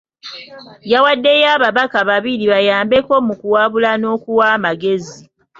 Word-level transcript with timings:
Yawaddeyo 0.91 1.47
ababaka 1.57 1.99
babiri 2.09 2.43
bayambeko 2.53 3.13
mu 3.27 3.33
kuwabula 3.41 3.91
n'okuwa 3.99 4.45
amagezi. 4.55 5.19